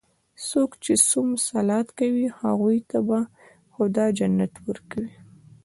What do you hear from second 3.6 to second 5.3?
خدا جنت ورکوي.